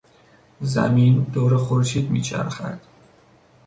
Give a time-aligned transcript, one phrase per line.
[0.61, 2.79] زمین دور خورشید میچرخد.